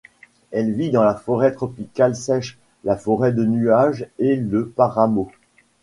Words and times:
Elle 0.49 0.73
vit 0.73 0.89
dans 0.89 1.03
la 1.03 1.13
forêt 1.13 1.51
tropicale 1.53 2.15
sèche, 2.15 2.57
la 2.83 2.97
forêt 2.97 3.33
de 3.33 3.45
nuage 3.45 4.09
et 4.17 4.35
le 4.35 4.67
páramo. 4.67 5.29